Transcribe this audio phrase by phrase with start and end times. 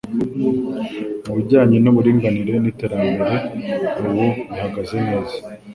[1.25, 3.35] mu bijyanye n uburinganire n iterambere
[4.07, 5.35] ubu bihagaze neza